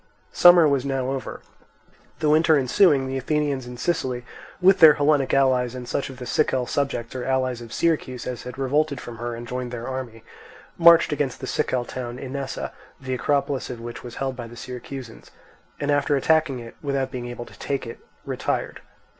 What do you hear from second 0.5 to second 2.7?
was now over. The winter